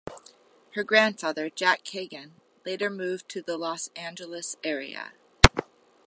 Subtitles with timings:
[0.73, 2.31] Her grandfather, Jack Kagan,
[2.65, 5.11] later moved to the Los Angeles area.